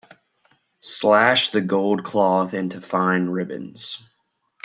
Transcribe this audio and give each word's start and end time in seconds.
Slash 0.79 1.51
the 1.51 1.61
gold 1.61 2.03
cloth 2.03 2.55
into 2.55 2.81
fine 2.81 3.27
ribbons. 3.27 3.99